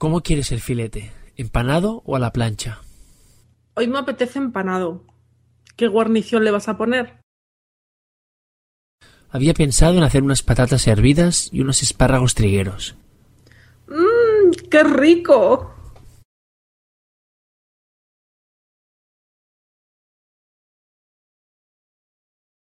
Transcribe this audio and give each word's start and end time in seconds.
¿Cómo 0.00 0.22
quieres 0.22 0.50
el 0.50 0.62
filete? 0.62 1.12
¿Empanado 1.36 2.02
o 2.06 2.16
a 2.16 2.18
la 2.18 2.32
plancha? 2.32 2.80
Hoy 3.74 3.86
me 3.86 3.98
apetece 3.98 4.38
empanado. 4.38 5.04
¿Qué 5.76 5.88
guarnición 5.88 6.42
le 6.42 6.50
vas 6.50 6.68
a 6.68 6.78
poner? 6.78 7.20
Había 9.28 9.52
pensado 9.52 9.98
en 9.98 10.02
hacer 10.02 10.22
unas 10.22 10.42
patatas 10.42 10.86
hervidas 10.86 11.50
y 11.52 11.60
unos 11.60 11.82
espárragos 11.82 12.34
trigueros. 12.34 12.96
¡Mmm! 13.88 14.52
¡Qué 14.70 14.84
rico! 14.84 15.74